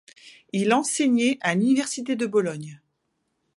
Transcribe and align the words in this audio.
Il 0.51 0.73
enseignait 0.73 1.37
à 1.41 1.53
l’Université 1.53 2.15
de 2.15 2.25
Bologne. 2.25 2.81